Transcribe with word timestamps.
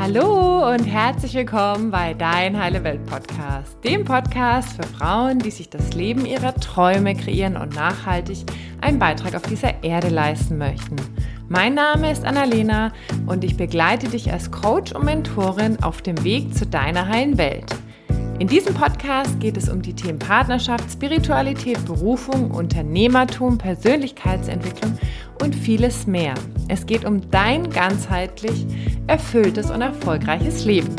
Hallo 0.00 0.72
und 0.72 0.84
herzlich 0.84 1.34
willkommen 1.34 1.90
bei 1.90 2.14
Dein 2.14 2.56
Heile 2.56 2.84
Welt 2.84 3.04
Podcast, 3.06 3.76
dem 3.82 4.04
Podcast 4.04 4.76
für 4.76 4.86
Frauen, 4.86 5.40
die 5.40 5.50
sich 5.50 5.68
das 5.70 5.92
Leben 5.92 6.24
ihrer 6.24 6.54
Träume 6.54 7.16
kreieren 7.16 7.56
und 7.56 7.74
nachhaltig 7.74 8.38
einen 8.80 9.00
Beitrag 9.00 9.34
auf 9.34 9.42
dieser 9.42 9.82
Erde 9.82 10.08
leisten 10.08 10.56
möchten. 10.56 10.94
Mein 11.48 11.74
Name 11.74 12.12
ist 12.12 12.24
Annalena 12.24 12.92
und 13.26 13.42
ich 13.42 13.56
begleite 13.56 14.08
dich 14.08 14.32
als 14.32 14.52
Coach 14.52 14.92
und 14.92 15.04
Mentorin 15.04 15.82
auf 15.82 16.00
dem 16.00 16.22
Weg 16.22 16.54
zu 16.54 16.64
deiner 16.64 17.08
heilen 17.08 17.36
Welt. 17.36 17.74
In 18.38 18.46
diesem 18.46 18.72
Podcast 18.72 19.40
geht 19.40 19.56
es 19.56 19.68
um 19.68 19.82
die 19.82 19.92
Themen 19.92 20.20
Partnerschaft, 20.20 20.88
Spiritualität, 20.92 21.84
Berufung, 21.84 22.52
Unternehmertum, 22.52 23.58
Persönlichkeitsentwicklung 23.58 24.96
und 25.42 25.56
vieles 25.56 26.06
mehr. 26.06 26.34
Es 26.68 26.86
geht 26.86 27.04
um 27.04 27.28
dein 27.32 27.68
ganzheitlich 27.68 28.64
erfülltes 29.08 29.72
und 29.72 29.82
erfolgreiches 29.82 30.64
Leben. 30.64 30.94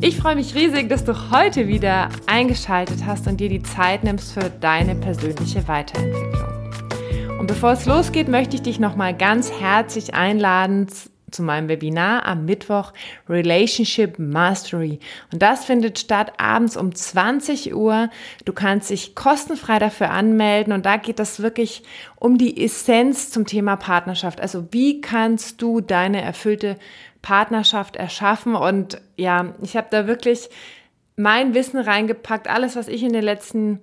Ich 0.00 0.18
freue 0.18 0.36
mich 0.36 0.54
riesig, 0.54 0.88
dass 0.88 1.04
du 1.04 1.32
heute 1.32 1.66
wieder 1.66 2.08
eingeschaltet 2.26 3.04
hast 3.04 3.26
und 3.26 3.40
dir 3.40 3.48
die 3.48 3.64
Zeit 3.64 4.04
nimmst 4.04 4.32
für 4.32 4.48
deine 4.60 4.94
persönliche 4.94 5.66
Weiterentwicklung. 5.66 7.40
Und 7.40 7.48
bevor 7.48 7.72
es 7.72 7.86
losgeht, 7.86 8.28
möchte 8.28 8.54
ich 8.54 8.62
dich 8.62 8.78
nochmal 8.78 9.16
ganz 9.16 9.50
herzlich 9.50 10.14
einladen 10.14 10.86
zu 11.32 11.42
meinem 11.42 11.68
Webinar 11.68 12.26
am 12.26 12.44
Mittwoch 12.44 12.92
Relationship 13.28 14.18
Mastery. 14.18 14.98
Und 15.32 15.42
das 15.42 15.64
findet 15.64 15.98
statt 15.98 16.32
abends 16.38 16.76
um 16.76 16.94
20 16.94 17.74
Uhr. 17.74 18.10
Du 18.44 18.52
kannst 18.52 18.90
dich 18.90 19.14
kostenfrei 19.14 19.78
dafür 19.78 20.10
anmelden 20.10 20.72
und 20.72 20.86
da 20.86 20.96
geht 20.96 21.20
es 21.20 21.42
wirklich 21.42 21.82
um 22.16 22.38
die 22.38 22.64
Essenz 22.64 23.30
zum 23.30 23.46
Thema 23.46 23.76
Partnerschaft. 23.76 24.40
Also 24.40 24.68
wie 24.70 25.00
kannst 25.00 25.62
du 25.62 25.80
deine 25.80 26.22
erfüllte 26.22 26.76
Partnerschaft 27.22 27.96
erschaffen? 27.96 28.54
Und 28.54 29.00
ja, 29.16 29.54
ich 29.62 29.76
habe 29.76 29.88
da 29.90 30.06
wirklich 30.06 30.50
mein 31.16 31.54
Wissen 31.54 31.78
reingepackt, 31.78 32.48
alles, 32.48 32.76
was 32.76 32.88
ich 32.88 33.02
in 33.02 33.12
den 33.12 33.24
letzten 33.24 33.80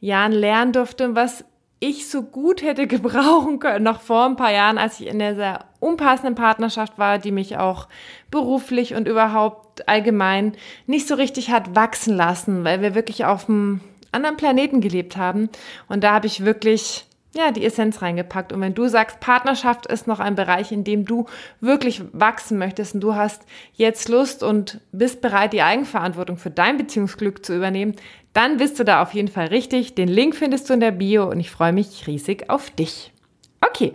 Jahren 0.00 0.32
lernen 0.32 0.72
durfte 0.72 1.08
und 1.08 1.14
was 1.14 1.44
ich 1.80 2.08
so 2.08 2.22
gut 2.22 2.62
hätte 2.62 2.86
gebrauchen 2.88 3.58
können, 3.58 3.84
noch 3.84 4.00
vor 4.00 4.26
ein 4.26 4.36
paar 4.36 4.52
Jahren, 4.52 4.78
als 4.78 5.00
ich 5.00 5.06
in 5.06 5.18
der 5.18 5.34
sehr 5.34 5.64
unpassenden 5.80 6.34
Partnerschaft 6.34 6.98
war, 6.98 7.18
die 7.18 7.32
mich 7.32 7.56
auch 7.56 7.88
beruflich 8.30 8.94
und 8.94 9.06
überhaupt 9.06 9.88
allgemein 9.88 10.52
nicht 10.86 11.06
so 11.06 11.14
richtig 11.14 11.50
hat 11.50 11.74
wachsen 11.76 12.16
lassen, 12.16 12.64
weil 12.64 12.82
wir 12.82 12.94
wirklich 12.94 13.24
auf 13.24 13.48
einem 13.48 13.80
anderen 14.12 14.36
Planeten 14.36 14.80
gelebt 14.80 15.16
haben. 15.16 15.48
Und 15.88 16.02
da 16.02 16.14
habe 16.14 16.26
ich 16.26 16.44
wirklich 16.44 17.04
ja, 17.34 17.50
die 17.50 17.64
Essenz 17.64 18.00
reingepackt. 18.00 18.52
Und 18.52 18.60
wenn 18.60 18.74
du 18.74 18.88
sagst, 18.88 19.20
Partnerschaft 19.20 19.86
ist 19.86 20.06
noch 20.06 20.18
ein 20.18 20.34
Bereich, 20.34 20.72
in 20.72 20.82
dem 20.82 21.04
du 21.04 21.26
wirklich 21.60 22.02
wachsen 22.12 22.58
möchtest 22.58 22.94
und 22.94 23.00
du 23.00 23.14
hast 23.14 23.42
jetzt 23.74 24.08
Lust 24.08 24.42
und 24.42 24.80
bist 24.92 25.20
bereit, 25.20 25.52
die 25.52 25.62
Eigenverantwortung 25.62 26.38
für 26.38 26.50
dein 26.50 26.78
Beziehungsglück 26.78 27.44
zu 27.44 27.54
übernehmen, 27.54 27.94
dann 28.32 28.58
bist 28.58 28.78
du 28.78 28.84
da 28.84 29.02
auf 29.02 29.14
jeden 29.14 29.28
Fall 29.28 29.46
richtig. 29.48 29.94
Den 29.94 30.08
Link 30.08 30.36
findest 30.36 30.68
du 30.68 30.74
in 30.74 30.80
der 30.80 30.92
Bio 30.92 31.28
und 31.30 31.40
ich 31.40 31.50
freue 31.50 31.72
mich 31.72 32.06
riesig 32.06 32.50
auf 32.50 32.70
dich. 32.70 33.12
Okay, 33.60 33.94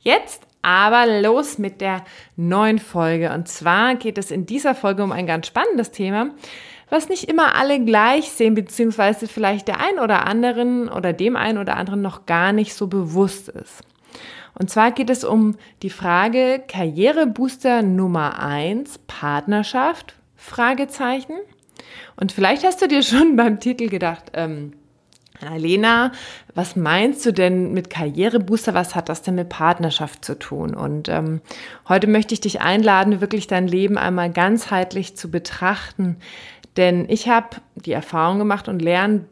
jetzt 0.00 0.46
aber 0.62 1.20
los 1.20 1.58
mit 1.58 1.80
der 1.80 2.04
neuen 2.36 2.78
Folge. 2.78 3.32
Und 3.32 3.48
zwar 3.48 3.96
geht 3.96 4.16
es 4.16 4.30
in 4.30 4.46
dieser 4.46 4.74
Folge 4.74 5.02
um 5.02 5.12
ein 5.12 5.26
ganz 5.26 5.48
spannendes 5.48 5.90
Thema, 5.90 6.30
was 6.88 7.08
nicht 7.08 7.24
immer 7.24 7.56
alle 7.56 7.84
gleich 7.84 8.30
sehen, 8.30 8.54
beziehungsweise 8.54 9.26
vielleicht 9.26 9.66
der 9.66 9.80
ein 9.80 9.98
oder 9.98 10.26
anderen 10.26 10.88
oder 10.88 11.12
dem 11.12 11.36
einen 11.36 11.58
oder 11.58 11.76
anderen 11.76 12.02
noch 12.02 12.26
gar 12.26 12.52
nicht 12.52 12.74
so 12.74 12.86
bewusst 12.86 13.48
ist. 13.48 13.82
Und 14.54 14.70
zwar 14.70 14.92
geht 14.92 15.10
es 15.10 15.24
um 15.24 15.56
die 15.82 15.90
Frage 15.90 16.62
Karrierebooster 16.68 17.82
Nummer 17.82 18.38
eins 18.38 18.98
Partnerschaft? 19.06 20.14
Fragezeichen. 20.36 21.34
Und 22.16 22.32
vielleicht 22.32 22.64
hast 22.64 22.82
du 22.82 22.88
dir 22.88 23.02
schon 23.02 23.36
beim 23.36 23.60
Titel 23.60 23.88
gedacht, 23.88 24.32
ähm, 24.34 24.72
Lena, 25.56 26.12
was 26.54 26.76
meinst 26.76 27.26
du 27.26 27.32
denn 27.32 27.72
mit 27.72 27.90
Karrierebooster? 27.90 28.74
Was 28.74 28.94
hat 28.94 29.08
das 29.08 29.22
denn 29.22 29.34
mit 29.34 29.48
Partnerschaft 29.48 30.24
zu 30.24 30.38
tun? 30.38 30.74
Und 30.74 31.08
ähm, 31.08 31.40
heute 31.88 32.06
möchte 32.06 32.34
ich 32.34 32.40
dich 32.40 32.60
einladen, 32.60 33.20
wirklich 33.20 33.48
dein 33.48 33.66
Leben 33.66 33.98
einmal 33.98 34.30
ganzheitlich 34.30 35.16
zu 35.16 35.30
betrachten. 35.30 36.16
Denn 36.76 37.06
ich 37.08 37.28
habe 37.28 37.56
die 37.74 37.92
Erfahrung 37.92 38.38
gemacht 38.38 38.68
und 38.68 38.80
lernen 38.80 39.26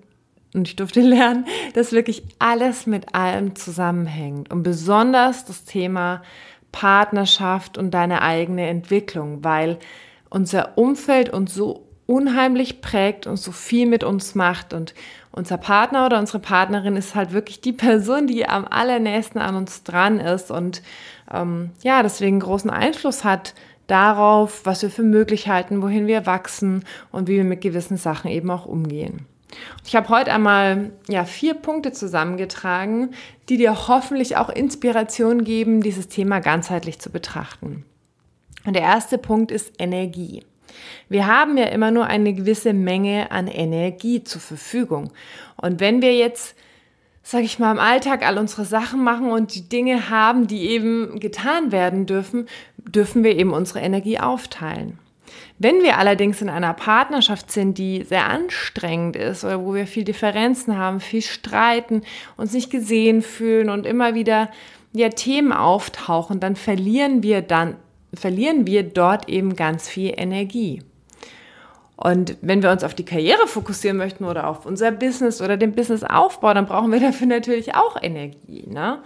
und 0.55 0.67
ich 0.69 0.77
durfte 0.77 1.01
lernen, 1.03 1.47
dass 1.75 1.93
wirklich 1.93 2.23
alles 2.39 2.87
mit 2.87 3.15
allem 3.15 3.55
zusammenhängt 3.55 4.51
und 4.51 4.63
besonders 4.63 5.45
das 5.45 5.65
Thema 5.65 6.23
Partnerschaft 6.73 7.79
und 7.79 7.93
deine 7.93 8.23
eigene 8.23 8.69
Entwicklung, 8.69 9.43
weil 9.45 9.79
unser 10.29 10.79
Umfeld 10.79 11.31
uns 11.31 11.55
so 11.55 11.90
unheimlich 12.11 12.81
prägt 12.81 13.29
und 13.29 13.37
so 13.37 13.53
viel 13.53 13.87
mit 13.87 14.03
uns 14.03 14.35
macht 14.35 14.75
und 14.75 14.95
unser 15.31 15.59
Partner 15.59 16.07
oder 16.07 16.19
unsere 16.19 16.41
Partnerin 16.41 16.97
ist 16.97 17.15
halt 17.15 17.33
wirklich 17.33 17.61
die 17.61 17.73
Person, 17.87 18.27
die 18.27 18.49
am 18.49 18.67
allernächsten 18.69 19.41
an 19.41 19.55
uns 19.55 19.85
dran 19.85 20.19
ist 20.19 20.51
und 20.51 20.83
ähm, 21.33 21.71
ja, 21.83 22.03
deswegen 22.03 22.41
großen 22.41 22.69
Einfluss 22.69 23.23
hat 23.23 23.55
darauf, 23.87 24.67
was 24.67 24.83
wir 24.83 24.91
für 24.91 25.05
möglich 25.05 25.49
halten, 25.49 25.83
wohin 25.83 26.09
wir 26.09 26.27
wachsen 26.27 26.85
und 27.13 27.29
wie 27.29 27.37
wir 27.37 27.45
mit 27.45 27.61
gewissen 27.61 27.97
Sachen 27.97 28.29
eben 28.29 28.51
auch 28.51 28.67
umgehen. 28.67 29.27
Ich 29.87 29.95
habe 29.95 30.09
heute 30.09 30.33
einmal 30.33 30.91
ja, 31.09 31.25
vier 31.25 31.55
Punkte 31.55 31.93
zusammengetragen, 31.93 33.15
die 33.49 33.57
dir 33.57 33.87
hoffentlich 33.87 34.37
auch 34.37 34.49
Inspiration 34.49 35.45
geben, 35.45 35.81
dieses 35.81 36.09
Thema 36.09 36.41
ganzheitlich 36.41 36.99
zu 36.99 37.11
betrachten. 37.11 37.85
Und 38.65 38.75
der 38.75 38.83
erste 38.83 39.17
Punkt 39.17 39.53
ist 39.53 39.73
Energie. 39.79 40.45
Wir 41.09 41.27
haben 41.27 41.57
ja 41.57 41.67
immer 41.67 41.91
nur 41.91 42.07
eine 42.07 42.33
gewisse 42.33 42.73
Menge 42.73 43.31
an 43.31 43.49
Energie 43.49 44.25
zur 44.25 44.41
Verfügung. 44.41 45.13
Und 45.57 45.81
wenn 45.81 46.03
wir 46.03 46.17
jetzt 46.17 46.57
sage 47.23 47.45
ich 47.45 47.59
mal, 47.59 47.71
im 47.71 47.79
Alltag 47.79 48.27
all 48.27 48.39
unsere 48.39 48.65
Sachen 48.65 49.05
machen 49.05 49.31
und 49.31 49.55
die 49.55 49.69
Dinge 49.69 50.11
haben, 50.11 50.47
die 50.47 50.69
eben 50.71 51.21
getan 51.21 51.71
werden 51.71 52.07
dürfen, 52.07 52.49
dürfen 52.79 53.23
wir 53.23 53.37
eben 53.37 53.53
unsere 53.53 53.81
Energie 53.81 54.19
aufteilen. 54.19 54.99
Wenn 55.59 55.83
wir 55.83 55.99
allerdings 55.99 56.43
in 56.43 56.49
einer 56.49 56.73
Partnerschaft 56.73 57.53
sind, 57.53 57.79
die 57.79 58.03
sehr 58.03 58.29
anstrengend 58.29 59.15
ist 59.15 59.45
oder 59.45 59.65
wo 59.65 59.75
wir 59.75 59.87
viel 59.87 60.05
Differenzen 60.05 60.77
haben, 60.77 61.01
viel 61.01 61.23
streiten, 61.23 62.03
uns 62.37 62.53
nicht 62.53 62.71
gesehen 62.71 63.23
fühlen 63.23 63.69
und 63.69 63.87
immer 63.87 64.15
wieder 64.15 64.51
ja, 64.93 65.11
Themen 65.11 65.53
auftauchen, 65.53 66.41
dann 66.41 66.57
verlieren 66.57 67.23
wir 67.23 67.43
dann 67.43 67.77
verlieren 68.15 68.67
wir 68.67 68.83
dort 68.83 69.29
eben 69.29 69.57
ganz 69.57 69.89
viel 69.89 70.15
Energie. 70.17 70.83
Und 71.97 72.39
wenn 72.41 72.63
wir 72.63 72.71
uns 72.71 72.83
auf 72.83 72.95
die 72.95 73.05
Karriere 73.05 73.47
fokussieren 73.47 73.99
möchten 73.99 74.25
oder 74.25 74.49
auf 74.49 74.65
unser 74.65 74.91
Business 74.91 75.43
oder 75.43 75.59
den 75.59 75.73
Businessaufbau, 75.73 76.55
dann 76.55 76.67
brauchen 76.67 76.91
wir 76.93 77.01
dafür 77.01 77.27
natürlich 77.27 77.75
auch 77.75 78.03
Energie. 78.03 78.65
Ne? 78.67 79.03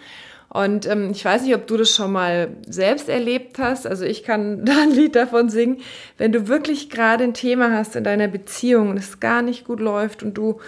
Und 0.48 0.87
ähm, 0.87 1.10
ich 1.10 1.25
weiß 1.25 1.43
nicht, 1.43 1.56
ob 1.56 1.66
du 1.66 1.76
das 1.76 1.91
schon 1.91 2.12
mal 2.12 2.50
selbst 2.64 3.09
erlebt 3.09 3.59
hast. 3.59 3.88
Also 3.88 4.04
ich 4.04 4.22
kann 4.22 4.64
da 4.64 4.82
ein 4.82 4.93
Lied 4.93 5.16
davon 5.16 5.48
singen. 5.48 5.78
Wenn 6.16 6.31
du 6.31 6.47
wirklich 6.47 6.88
gerade 6.88 7.25
ein 7.25 7.34
Thema 7.34 7.72
hast 7.72 7.97
in 7.97 8.04
deiner 8.04 8.28
Beziehung 8.28 8.91
und 8.91 8.97
es 8.97 9.19
gar 9.19 9.43
nicht 9.43 9.64
gut 9.64 9.81
läuft 9.81 10.22
und 10.22 10.34
du 10.34 10.60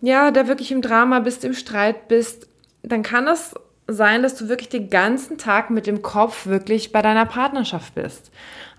ja 0.00 0.30
da 0.30 0.48
wirklich 0.48 0.72
im 0.72 0.80
Drama 0.80 1.20
bist, 1.20 1.44
im 1.44 1.52
Streit 1.52 2.08
bist, 2.08 2.48
dann 2.82 3.02
kann 3.02 3.26
das 3.26 3.54
sein, 3.94 4.22
dass 4.22 4.36
du 4.36 4.48
wirklich 4.48 4.68
den 4.68 4.90
ganzen 4.90 5.38
Tag 5.38 5.70
mit 5.70 5.86
dem 5.86 6.02
Kopf 6.02 6.46
wirklich 6.46 6.92
bei 6.92 7.02
deiner 7.02 7.26
Partnerschaft 7.26 7.94
bist. 7.94 8.30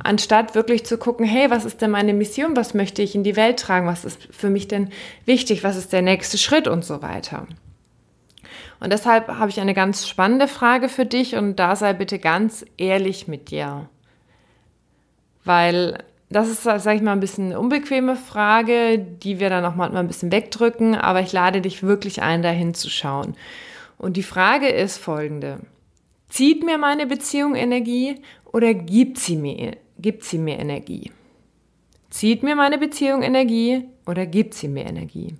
Anstatt 0.03 0.55
wirklich 0.55 0.85
zu 0.85 0.97
gucken, 0.97 1.25
hey, 1.25 1.49
was 1.49 1.65
ist 1.65 1.81
denn 1.81 1.91
meine 1.91 2.13
Mission? 2.13 2.55
Was 2.55 2.73
möchte 2.73 3.01
ich 3.01 3.15
in 3.15 3.23
die 3.23 3.35
Welt 3.35 3.59
tragen? 3.59 3.87
Was 3.87 4.05
ist 4.05 4.27
für 4.31 4.49
mich 4.49 4.67
denn 4.67 4.89
wichtig? 5.25 5.63
Was 5.63 5.77
ist 5.77 5.93
der 5.93 6.01
nächste 6.01 6.37
Schritt 6.37 6.67
und 6.67 6.83
so 6.83 7.01
weiter? 7.01 7.47
Und 8.79 8.91
deshalb 8.91 9.27
habe 9.27 9.49
ich 9.49 9.59
eine 9.59 9.75
ganz 9.75 10.07
spannende 10.07 10.47
Frage 10.47 10.89
für 10.89 11.05
dich 11.05 11.35
und 11.35 11.57
da 11.57 11.75
sei 11.75 11.93
bitte 11.93 12.17
ganz 12.17 12.65
ehrlich 12.77 13.27
mit 13.27 13.51
dir. 13.51 13.89
Weil 15.43 16.03
das 16.31 16.49
ist, 16.49 16.63
sage 16.63 16.95
ich 16.95 17.01
mal, 17.01 17.11
ein 17.11 17.19
bisschen 17.19 17.47
eine 17.47 17.59
unbequeme 17.59 18.15
Frage, 18.15 18.97
die 18.97 19.39
wir 19.39 19.49
dann 19.49 19.65
auch 19.65 19.75
mal 19.75 19.95
ein 19.95 20.07
bisschen 20.07 20.31
wegdrücken, 20.31 20.95
aber 20.95 21.19
ich 21.19 21.33
lade 21.33 21.61
dich 21.61 21.83
wirklich 21.83 22.21
ein, 22.21 22.41
dahin 22.41 22.73
zu 22.73 22.89
schauen. 22.89 23.35
Und 24.01 24.17
die 24.17 24.23
Frage 24.23 24.67
ist 24.67 24.97
folgende. 24.97 25.59
Zieht 26.27 26.65
mir 26.65 26.79
meine 26.79 27.05
Beziehung 27.05 27.53
Energie 27.53 28.15
oder 28.51 28.73
gibt 28.73 29.19
sie 29.19 29.35
mir, 29.35 29.77
gibt 29.99 30.23
sie 30.23 30.39
mir 30.39 30.57
Energie? 30.57 31.11
Zieht 32.09 32.41
mir 32.41 32.55
meine 32.55 32.79
Beziehung 32.79 33.21
Energie 33.21 33.83
oder 34.07 34.25
gibt 34.25 34.55
sie 34.55 34.69
mir 34.69 34.87
Energie? 34.87 35.35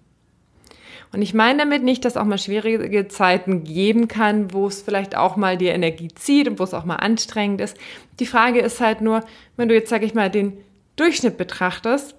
Und 1.12 1.24
ich 1.24 1.34
meine 1.34 1.58
damit 1.58 1.82
nicht, 1.82 2.06
dass 2.06 2.18
auch 2.18 2.24
mal 2.24 2.38
schwierige 2.38 3.08
Zeiten 3.08 3.64
geben 3.64 4.08
kann, 4.08 4.54
wo 4.54 4.68
es 4.68 4.84
vielleicht 4.84 5.18
auch 5.18 5.38
mal 5.38 5.58
die 5.58 5.66
Energie 5.66 6.10
zieht 6.10 6.48
und 6.48 6.60
wo 6.60 6.64
es 6.64 6.76
auch 6.76 6.86
mal 6.86 6.98
anstrengend 6.98 7.62
ist. 7.62 7.76
Die 8.20 8.28
Frage 8.28 8.60
ist 8.60 8.80
halt 8.80 9.02
nur, 9.02 9.24
wenn 9.58 9.70
du 9.70 9.74
jetzt, 9.74 9.90
sag 9.90 10.04
ich 10.04 10.14
mal, 10.14 10.30
den 10.30 10.60
Durchschnitt 10.98 11.36
betrachtest, 11.36 12.16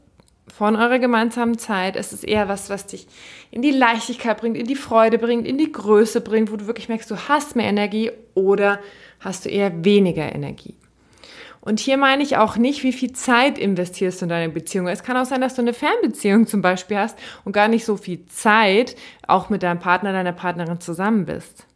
von 0.56 0.76
eurer 0.76 0.98
gemeinsamen 0.98 1.56
Zeit. 1.56 1.96
Es 1.96 2.12
ist 2.12 2.24
eher 2.24 2.48
was, 2.48 2.68
was 2.68 2.86
dich 2.86 3.06
in 3.50 3.62
die 3.62 3.70
Leichtigkeit 3.70 4.38
bringt, 4.38 4.56
in 4.56 4.66
die 4.66 4.76
Freude 4.76 5.18
bringt, 5.18 5.46
in 5.46 5.56
die 5.56 5.72
Größe 5.72 6.20
bringt, 6.20 6.52
wo 6.52 6.56
du 6.56 6.66
wirklich 6.66 6.88
merkst, 6.88 7.10
du 7.10 7.16
hast 7.28 7.56
mehr 7.56 7.66
Energie 7.66 8.10
oder 8.34 8.78
hast 9.20 9.44
du 9.44 9.48
eher 9.48 9.84
weniger 9.84 10.34
Energie. 10.34 10.76
Und 11.60 11.78
hier 11.78 11.96
meine 11.96 12.22
ich 12.22 12.36
auch 12.36 12.56
nicht, 12.56 12.82
wie 12.82 12.92
viel 12.92 13.12
Zeit 13.12 13.56
investierst 13.56 14.20
du 14.20 14.24
in 14.24 14.30
deine 14.30 14.52
Beziehung. 14.52 14.88
Es 14.88 15.04
kann 15.04 15.16
auch 15.16 15.24
sein, 15.24 15.40
dass 15.40 15.54
du 15.54 15.62
eine 15.62 15.72
Fernbeziehung 15.72 16.46
zum 16.46 16.60
Beispiel 16.60 16.98
hast 16.98 17.16
und 17.44 17.52
gar 17.52 17.68
nicht 17.68 17.84
so 17.84 17.96
viel 17.96 18.26
Zeit 18.26 18.96
auch 19.28 19.48
mit 19.48 19.62
deinem 19.62 19.78
Partner, 19.78 20.12
deiner 20.12 20.32
Partnerin 20.32 20.80
zusammen 20.80 21.24
bist. 21.24 21.66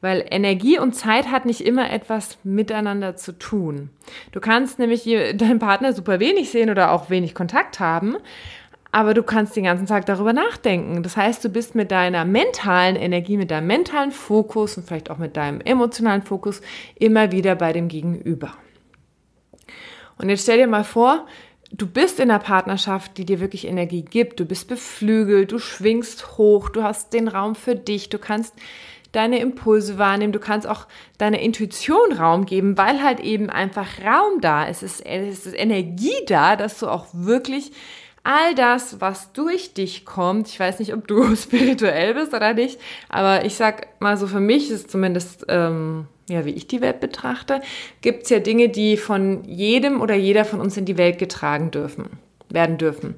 Weil 0.00 0.24
Energie 0.30 0.78
und 0.78 0.94
Zeit 0.94 1.30
hat 1.30 1.44
nicht 1.44 1.60
immer 1.60 1.90
etwas 1.90 2.38
miteinander 2.42 3.16
zu 3.16 3.32
tun. 3.38 3.90
Du 4.32 4.40
kannst 4.40 4.78
nämlich 4.78 5.04
deinen 5.34 5.58
Partner 5.58 5.92
super 5.92 6.20
wenig 6.20 6.50
sehen 6.50 6.70
oder 6.70 6.92
auch 6.92 7.10
wenig 7.10 7.34
Kontakt 7.34 7.80
haben, 7.80 8.16
aber 8.92 9.14
du 9.14 9.22
kannst 9.22 9.54
den 9.54 9.64
ganzen 9.64 9.86
Tag 9.86 10.06
darüber 10.06 10.32
nachdenken. 10.32 11.02
Das 11.02 11.16
heißt, 11.16 11.44
du 11.44 11.48
bist 11.48 11.74
mit 11.74 11.90
deiner 11.90 12.24
mentalen 12.24 12.96
Energie, 12.96 13.36
mit 13.36 13.50
deinem 13.50 13.68
mentalen 13.68 14.10
Fokus 14.10 14.76
und 14.76 14.86
vielleicht 14.86 15.10
auch 15.10 15.18
mit 15.18 15.36
deinem 15.36 15.60
emotionalen 15.60 16.22
Fokus 16.22 16.60
immer 16.96 17.30
wieder 17.30 17.54
bei 17.54 17.72
dem 17.72 17.88
Gegenüber. 17.88 18.52
Und 20.18 20.28
jetzt 20.28 20.42
stell 20.42 20.58
dir 20.58 20.66
mal 20.66 20.84
vor, 20.84 21.26
du 21.72 21.86
bist 21.86 22.18
in 22.18 22.30
einer 22.30 22.40
Partnerschaft, 22.40 23.16
die 23.16 23.24
dir 23.24 23.40
wirklich 23.40 23.66
Energie 23.66 24.02
gibt. 24.02 24.40
Du 24.40 24.44
bist 24.44 24.68
beflügelt, 24.68 25.52
du 25.52 25.58
schwingst 25.58 26.36
hoch, 26.36 26.68
du 26.68 26.82
hast 26.82 27.12
den 27.12 27.28
Raum 27.28 27.54
für 27.54 27.76
dich, 27.76 28.08
du 28.08 28.18
kannst 28.18 28.54
deine 29.12 29.40
Impulse 29.40 29.98
wahrnehmen, 29.98 30.32
du 30.32 30.38
kannst 30.38 30.66
auch 30.66 30.86
deiner 31.18 31.40
Intuition 31.40 32.12
Raum 32.12 32.46
geben, 32.46 32.78
weil 32.78 33.02
halt 33.02 33.20
eben 33.20 33.50
einfach 33.50 33.86
Raum 34.04 34.40
da 34.40 34.64
ist. 34.64 34.82
Es 34.82 35.00
ist, 35.00 35.58
Energie 35.58 36.24
da, 36.26 36.56
dass 36.56 36.78
du 36.78 36.88
auch 36.88 37.06
wirklich 37.12 37.72
all 38.22 38.54
das, 38.54 39.00
was 39.00 39.32
durch 39.32 39.72
dich 39.72 40.04
kommt, 40.04 40.48
ich 40.48 40.60
weiß 40.60 40.78
nicht, 40.78 40.94
ob 40.94 41.06
du 41.08 41.34
spirituell 41.36 42.14
bist 42.14 42.34
oder 42.34 42.54
nicht, 42.54 42.78
aber 43.08 43.44
ich 43.44 43.54
sag 43.54 43.88
mal 44.00 44.16
so, 44.16 44.26
für 44.26 44.40
mich 44.40 44.70
ist 44.70 44.90
zumindest, 44.90 45.46
ähm, 45.48 46.06
ja, 46.28 46.44
wie 46.44 46.50
ich 46.50 46.66
die 46.66 46.80
Welt 46.80 47.00
betrachte, 47.00 47.60
gibt 48.02 48.24
es 48.24 48.30
ja 48.30 48.38
Dinge, 48.38 48.68
die 48.68 48.96
von 48.96 49.44
jedem 49.44 50.00
oder 50.00 50.14
jeder 50.14 50.44
von 50.44 50.60
uns 50.60 50.76
in 50.76 50.84
die 50.84 50.98
Welt 50.98 51.18
getragen 51.18 51.70
dürfen, 51.70 52.18
werden 52.50 52.78
dürfen. 52.78 53.16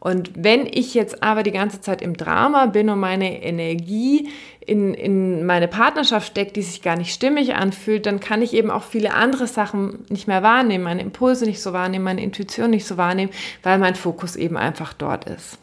Und 0.00 0.30
wenn 0.34 0.66
ich 0.66 0.94
jetzt 0.94 1.22
aber 1.22 1.42
die 1.42 1.52
ganze 1.52 1.82
Zeit 1.82 2.00
im 2.00 2.16
Drama 2.16 2.66
bin 2.66 2.88
und 2.88 2.98
meine 2.98 3.42
Energie 3.42 4.30
in, 4.60 4.94
in 4.94 5.44
meine 5.44 5.68
Partnerschaft 5.68 6.28
steckt, 6.28 6.56
die 6.56 6.62
sich 6.62 6.80
gar 6.80 6.96
nicht 6.96 7.12
stimmig 7.12 7.54
anfühlt, 7.54 8.06
dann 8.06 8.18
kann 8.18 8.40
ich 8.40 8.54
eben 8.54 8.70
auch 8.70 8.82
viele 8.82 9.12
andere 9.12 9.46
Sachen 9.46 10.06
nicht 10.08 10.26
mehr 10.26 10.42
wahrnehmen, 10.42 10.84
meine 10.84 11.02
Impulse 11.02 11.44
nicht 11.44 11.60
so 11.60 11.74
wahrnehmen, 11.74 12.04
meine 12.04 12.22
Intuition 12.22 12.70
nicht 12.70 12.86
so 12.86 12.96
wahrnehmen, 12.96 13.30
weil 13.62 13.78
mein 13.78 13.94
Fokus 13.94 14.36
eben 14.36 14.56
einfach 14.56 14.94
dort 14.94 15.26
ist. 15.26 15.58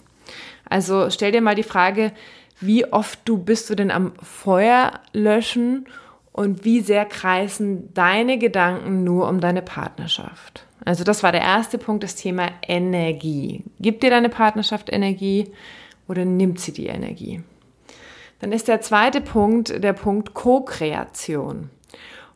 Also 0.70 1.10
stell 1.10 1.32
dir 1.32 1.42
mal 1.42 1.56
die 1.56 1.64
Frage, 1.64 2.12
wie 2.60 2.86
oft 2.86 3.20
du 3.26 3.40
bist 3.40 3.72
du 3.72 3.76
denn 3.76 3.90
am 3.90 4.14
Feuer 4.22 5.00
löschen 5.14 5.88
und 6.32 6.64
wie 6.64 6.82
sehr 6.82 7.06
kreisen 7.06 7.92
deine 7.96 8.38
Gedanken 8.38 9.04
nur 9.04 9.28
um 9.28 9.40
deine 9.40 9.64
Partnerschaft? 9.64 10.67
Also 10.88 11.04
das 11.04 11.22
war 11.22 11.34
der 11.34 11.42
erste 11.42 11.78
Punkt, 11.78 12.02
das 12.06 12.16
Thema 12.16 12.48
Energie. 12.66 13.62
Gibt 13.78 14.04
dir 14.04 14.10
deine 14.10 14.30
Partnerschaft 14.30 14.90
Energie 14.90 15.52
oder 16.08 16.24
nimmt 16.24 16.62
sie 16.62 16.72
die 16.72 16.88
Energie? 16.88 17.42
Dann 18.40 18.54
ist 18.54 18.70
der 18.70 18.80
zweite 18.80 19.20
Punkt 19.20 19.84
der 19.84 19.92
Punkt 19.92 20.34
Co-Kreation. 20.34 21.70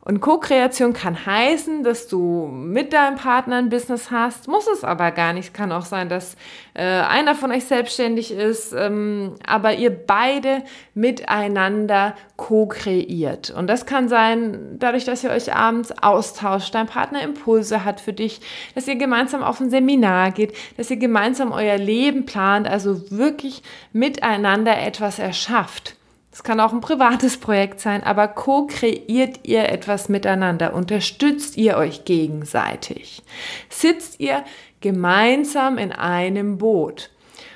Und 0.03 0.19
Co-Kreation 0.19 0.93
kann 0.93 1.27
heißen, 1.27 1.83
dass 1.83 2.07
du 2.07 2.47
mit 2.47 2.91
deinem 2.91 3.17
Partner 3.17 3.57
ein 3.57 3.69
Business 3.69 4.09
hast, 4.09 4.47
muss 4.47 4.67
es 4.67 4.83
aber 4.83 5.11
gar 5.11 5.31
nicht. 5.31 5.53
Kann 5.53 5.71
auch 5.71 5.85
sein, 5.85 6.09
dass 6.09 6.35
äh, 6.73 6.81
einer 6.81 7.35
von 7.35 7.51
euch 7.51 7.65
selbstständig 7.65 8.31
ist, 8.31 8.73
ähm, 8.73 9.35
aber 9.45 9.75
ihr 9.75 9.91
beide 9.91 10.63
miteinander 10.95 12.15
co-kreiert. 12.35 13.51
Und 13.51 13.67
das 13.67 13.85
kann 13.85 14.09
sein, 14.09 14.77
dadurch, 14.79 15.05
dass 15.05 15.23
ihr 15.23 15.29
euch 15.29 15.53
abends 15.53 15.91
austauscht, 16.01 16.73
dein 16.73 16.87
Partner 16.87 17.21
Impulse 17.21 17.85
hat 17.85 18.01
für 18.01 18.13
dich, 18.13 18.41
dass 18.73 18.87
ihr 18.87 18.95
gemeinsam 18.95 19.43
auf 19.43 19.59
ein 19.59 19.69
Seminar 19.69 20.31
geht, 20.31 20.57
dass 20.77 20.89
ihr 20.89 20.97
gemeinsam 20.97 21.51
euer 21.51 21.77
Leben 21.77 22.25
plant, 22.25 22.67
also 22.67 23.11
wirklich 23.11 23.61
miteinander 23.93 24.79
etwas 24.79 25.19
erschafft. 25.19 25.95
Es 26.33 26.43
kann 26.43 26.61
auch 26.61 26.71
ein 26.71 26.79
privates 26.79 27.37
Projekt 27.37 27.81
sein, 27.81 28.03
aber 28.03 28.29
co-kreiert 28.29 29.41
ihr 29.43 29.67
etwas 29.67 30.07
miteinander, 30.07 30.73
unterstützt 30.73 31.57
ihr 31.57 31.75
euch 31.75 32.05
gegenseitig, 32.05 33.21
sitzt 33.69 34.19
ihr 34.21 34.43
gemeinsam 34.79 35.77
in 35.77 35.91
einem 35.91 36.57
Boot. 36.57 37.09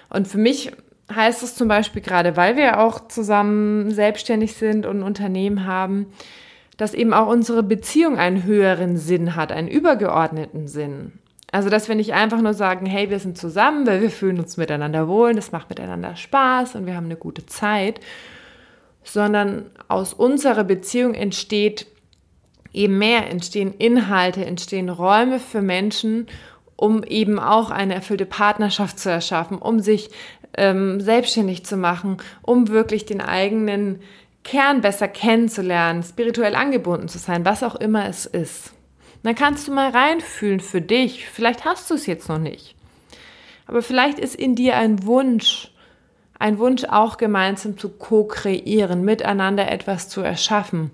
Und 0.10 0.28
für 0.28 0.38
mich 0.38 0.72
heißt 1.14 1.42
es 1.44 1.56
zum 1.56 1.68
Beispiel 1.68 2.02
gerade, 2.02 2.36
weil 2.36 2.58
wir 2.58 2.80
auch 2.80 3.08
zusammen 3.08 3.92
selbstständig 3.92 4.56
sind 4.56 4.86
und 4.86 5.00
ein 5.00 5.04
Unternehmen 5.04 5.66
haben, 5.66 6.08
dass 6.78 6.94
eben 6.94 7.14
auch 7.14 7.28
unsere 7.28 7.64
Beziehung 7.64 8.18
einen 8.18 8.44
höheren 8.44 8.98
Sinn 8.98 9.38
hat, 9.38 9.54
einen 9.54 9.70
übergeordneten 9.70 10.68
Sinn. 10.68 11.14
Also, 11.52 11.70
dass 11.70 11.88
wir 11.88 11.96
nicht 11.96 12.14
einfach 12.14 12.42
nur 12.42 12.54
sagen, 12.54 12.86
hey, 12.86 13.10
wir 13.10 13.20
sind 13.20 13.38
zusammen, 13.38 13.88
weil 13.88 14.02
wir 14.02 14.10
fühlen 14.10 14.40
uns 14.40 14.58
miteinander 14.58 15.08
wohl, 15.08 15.34
das 15.34 15.54
macht 15.54 15.70
miteinander 15.70 16.18
Spaß 16.18 16.76
und 16.76 16.86
wir 16.86 16.96
haben 16.96 17.06
eine 17.06 17.16
gute 17.16 17.46
Zeit, 17.46 18.02
sondern 19.06 19.70
aus 19.88 20.14
unserer 20.14 20.64
Beziehung 20.64 21.14
entsteht 21.14 21.88
eben 22.74 22.98
mehr, 22.98 23.30
entstehen 23.30 23.74
Inhalte, 23.78 24.46
entstehen 24.46 24.90
Räume 24.90 25.40
für 25.40 25.62
Menschen, 25.62 26.28
um 26.76 27.04
eben 27.04 27.40
auch 27.40 27.72
eine 27.72 27.96
erfüllte 27.96 28.26
Partnerschaft 28.26 29.00
zu 29.00 29.10
erschaffen, 29.10 29.58
um 29.58 29.80
sich 29.80 30.10
ähm, 30.58 31.00
selbstständig 31.00 31.66
zu 31.66 31.78
machen, 31.78 32.18
um 32.42 32.68
wirklich 32.68 33.06
den 33.06 33.22
eigenen 33.22 34.02
Kern 34.44 34.82
besser 34.82 35.08
kennenzulernen, 35.08 36.04
spirituell 36.04 36.56
angebunden 36.56 37.08
zu 37.08 37.18
sein, 37.18 37.46
was 37.46 37.64
auch 37.64 37.76
immer 37.76 38.08
es 38.08 38.26
ist. 38.26 38.74
dann 39.24 39.36
kannst 39.36 39.68
du 39.68 39.72
mal 39.72 39.90
reinfühlen 39.90 40.60
für 40.60 40.82
dich. 40.82 41.28
Vielleicht 41.28 41.66
hast 41.66 41.90
du 41.90 41.96
es 41.96 42.06
jetzt 42.06 42.30
noch 42.30 42.38
nicht. 42.38 42.76
Aber 43.66 43.82
vielleicht 43.82 44.20
ist 44.20 44.36
in 44.36 44.56
dir 44.56 44.76
ein 44.76 45.04
Wunsch, 45.06 45.72
ein 46.46 46.60
Wunsch 46.60 46.84
auch 46.84 47.18
gemeinsam 47.18 47.76
zu 47.76 47.90
co-kreieren, 47.90 49.04
miteinander 49.04 49.72
etwas 49.72 50.10
zu 50.10 50.22
erschaffen 50.22 50.92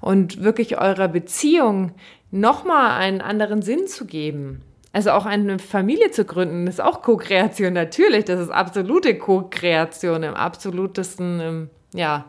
und 0.00 0.42
wirklich 0.42 0.78
eurer 0.78 1.08
Beziehung 1.08 1.92
nochmal 2.30 2.98
einen 2.98 3.20
anderen 3.20 3.60
Sinn 3.60 3.86
zu 3.86 4.06
geben. 4.06 4.62
Also 4.94 5.10
auch 5.10 5.26
eine 5.26 5.58
Familie 5.58 6.10
zu 6.10 6.24
gründen, 6.24 6.66
ist 6.66 6.80
auch 6.80 7.02
Co-Kreation 7.02 7.74
natürlich. 7.74 8.24
Das 8.24 8.40
ist 8.40 8.48
absolute 8.48 9.18
Co-Kreation 9.18 10.22
im 10.22 10.32
absolutesten, 10.32 11.40
im, 11.40 11.70
ja, 11.92 12.24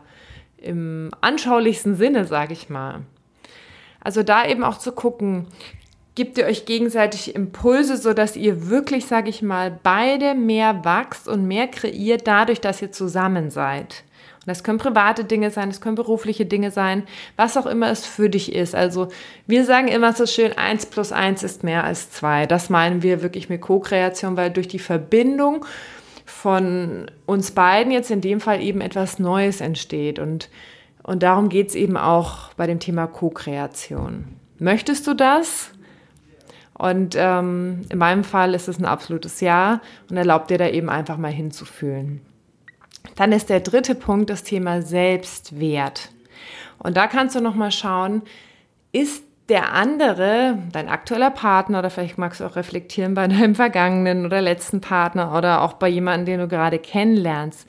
im 0.58 1.10
anschaulichsten 1.22 1.94
Sinne, 1.96 2.26
sage 2.26 2.52
ich 2.52 2.68
mal. 2.68 3.00
Also 4.00 4.22
da 4.22 4.46
eben 4.46 4.62
auch 4.62 4.76
zu 4.76 4.92
gucken, 4.92 5.46
Gebt 6.16 6.38
ihr 6.38 6.46
euch 6.46 6.64
gegenseitig 6.64 7.34
Impulse, 7.34 7.98
sodass 7.98 8.36
ihr 8.36 8.70
wirklich, 8.70 9.04
sage 9.04 9.28
ich 9.28 9.42
mal, 9.42 9.78
beide 9.82 10.34
mehr 10.34 10.82
wachst 10.82 11.28
und 11.28 11.46
mehr 11.46 11.68
kreiert, 11.68 12.26
dadurch, 12.26 12.62
dass 12.62 12.80
ihr 12.80 12.90
zusammen 12.90 13.50
seid. 13.50 14.02
Und 14.36 14.46
das 14.46 14.64
können 14.64 14.78
private 14.78 15.24
Dinge 15.24 15.50
sein, 15.50 15.68
das 15.68 15.82
können 15.82 15.94
berufliche 15.94 16.46
Dinge 16.46 16.70
sein, 16.70 17.02
was 17.36 17.58
auch 17.58 17.66
immer 17.66 17.90
es 17.90 18.06
für 18.06 18.30
dich 18.30 18.54
ist. 18.54 18.74
Also 18.74 19.08
wir 19.46 19.66
sagen 19.66 19.88
immer 19.88 20.14
so 20.14 20.24
schön, 20.24 20.56
eins 20.56 20.86
plus 20.86 21.12
eins 21.12 21.42
ist 21.42 21.62
mehr 21.62 21.84
als 21.84 22.10
zwei. 22.10 22.46
Das 22.46 22.70
meinen 22.70 23.02
wir 23.02 23.22
wirklich 23.22 23.50
mit 23.50 23.60
Co-Kreation, 23.60 24.38
weil 24.38 24.50
durch 24.50 24.68
die 24.68 24.78
Verbindung 24.78 25.66
von 26.24 27.10
uns 27.26 27.50
beiden 27.50 27.92
jetzt 27.92 28.10
in 28.10 28.22
dem 28.22 28.40
Fall 28.40 28.62
eben 28.62 28.80
etwas 28.80 29.18
Neues 29.18 29.60
entsteht. 29.60 30.18
Und, 30.18 30.48
und 31.02 31.22
darum 31.22 31.50
geht 31.50 31.68
es 31.68 31.74
eben 31.74 31.98
auch 31.98 32.54
bei 32.54 32.66
dem 32.66 32.80
Thema 32.80 33.06
Co-Kreation. 33.06 34.24
Möchtest 34.58 35.06
du 35.06 35.12
das? 35.12 35.72
Und 36.78 37.14
ähm, 37.16 37.82
in 37.90 37.98
meinem 37.98 38.24
Fall 38.24 38.54
ist 38.54 38.68
es 38.68 38.78
ein 38.78 38.84
absolutes 38.84 39.40
Ja 39.40 39.80
und 40.10 40.16
erlaubt 40.16 40.50
dir 40.50 40.58
da 40.58 40.68
eben 40.68 40.90
einfach 40.90 41.16
mal 41.16 41.32
hinzufühlen. 41.32 42.20
Dann 43.14 43.32
ist 43.32 43.48
der 43.48 43.60
dritte 43.60 43.94
Punkt 43.94 44.28
das 44.28 44.42
Thema 44.42 44.82
Selbstwert. 44.82 46.10
Und 46.78 46.96
da 46.96 47.06
kannst 47.06 47.34
du 47.34 47.40
noch 47.40 47.54
mal 47.54 47.70
schauen, 47.70 48.22
ist 48.92 49.24
der 49.48 49.72
andere, 49.72 50.58
dein 50.72 50.88
aktueller 50.88 51.30
Partner 51.30 51.78
oder 51.78 51.90
vielleicht 51.90 52.18
magst 52.18 52.40
du 52.40 52.44
auch 52.44 52.56
reflektieren 52.56 53.14
bei 53.14 53.26
deinem 53.28 53.54
vergangenen 53.54 54.26
oder 54.26 54.42
letzten 54.42 54.80
Partner 54.80 55.36
oder 55.36 55.62
auch 55.62 55.74
bei 55.74 55.88
jemandem, 55.88 56.26
den 56.26 56.40
du 56.40 56.48
gerade 56.48 56.78
kennenlernst, 56.78 57.66